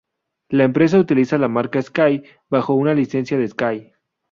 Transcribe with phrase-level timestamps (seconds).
[0.49, 3.91] La empresa utiliza la marca Sky bajo una licencia de Sky.